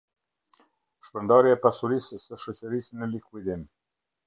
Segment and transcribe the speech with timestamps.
[1.07, 3.71] Shpërndarja e pasurisë së shoqërisë në likuidim.